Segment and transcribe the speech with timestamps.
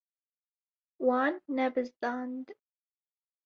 [1.07, 2.47] Wan nebizdand.